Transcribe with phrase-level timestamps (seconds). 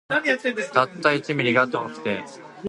[0.73, 2.23] たった一ミリが遠くて